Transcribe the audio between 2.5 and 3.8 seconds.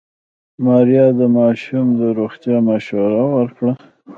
مشوره ورکړه.